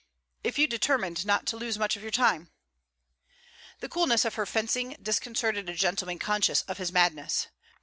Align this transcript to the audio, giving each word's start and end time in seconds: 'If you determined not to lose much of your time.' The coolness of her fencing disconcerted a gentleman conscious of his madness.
'If 0.43 0.57
you 0.57 0.65
determined 0.65 1.27
not 1.27 1.45
to 1.45 1.57
lose 1.57 1.77
much 1.77 1.95
of 1.95 2.01
your 2.01 2.09
time.' 2.09 2.49
The 3.81 3.89
coolness 3.89 4.25
of 4.25 4.33
her 4.33 4.47
fencing 4.47 4.97
disconcerted 4.99 5.69
a 5.69 5.75
gentleman 5.75 6.17
conscious 6.17 6.63
of 6.63 6.79
his 6.79 6.91
madness. 6.91 7.49